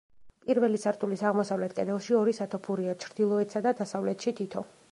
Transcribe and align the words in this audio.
პირველი 0.45 0.79
სართულის 0.83 1.23
აღმოსავლეთ 1.31 1.75
კედელში 1.79 2.17
ორი 2.21 2.33
სათოფურია, 2.39 2.95
ჩრდილოეთსა 3.05 3.63
და 3.67 3.75
დასავლეთში 3.83 4.35
თითო. 4.41 4.65